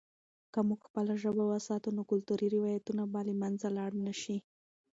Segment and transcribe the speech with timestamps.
[0.53, 4.37] که موږ خپله ژبه وساتو، نو کلتوري روایتونه به له منځه لاړ نه سي.